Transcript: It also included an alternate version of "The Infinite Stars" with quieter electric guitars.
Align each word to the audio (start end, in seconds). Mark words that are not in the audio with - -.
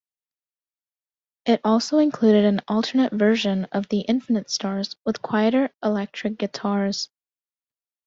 It 1.45 1.61
also 1.63 1.99
included 1.99 2.45
an 2.45 2.61
alternate 2.67 3.13
version 3.13 3.65
of 3.65 3.87
"The 3.89 3.99
Infinite 3.99 4.49
Stars" 4.49 4.95
with 5.05 5.21
quieter 5.21 5.69
electric 5.83 6.39
guitars. 6.39 7.11